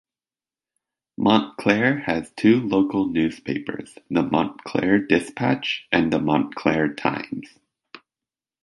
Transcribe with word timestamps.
Montclair 1.15 1.99
has 1.99 2.31
two 2.35 2.59
local 2.67 3.05
newspapers, 3.05 3.99
the 4.09 4.23
"Montclair 4.23 4.97
Dispatch" 4.97 5.87
and 5.91 6.11
the 6.11 6.17
"Montclair 6.19 6.91
Times". 6.95 7.59